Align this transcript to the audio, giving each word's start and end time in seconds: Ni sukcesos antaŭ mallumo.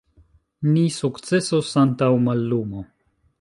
Ni 0.69 0.85
sukcesos 0.95 1.69
antaŭ 1.83 2.09
mallumo. 2.29 2.83